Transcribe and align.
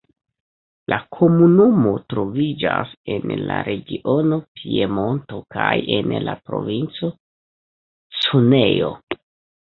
La 0.91 0.95
komunumo 1.15 1.89
troviĝas 2.13 2.93
en 3.15 3.33
la 3.49 3.57
regiono 3.67 4.39
Piemonto 4.59 5.41
kaj 5.57 5.67
en 5.97 6.09
la 6.29 6.35
Provinco 6.49 7.11
Cuneo. 8.21 8.89